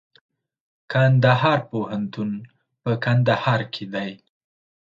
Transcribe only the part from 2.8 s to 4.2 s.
په کندهار کي دئ.